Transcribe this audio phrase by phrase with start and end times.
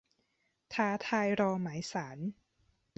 [0.73, 2.17] ท้าทายรอหมายศาล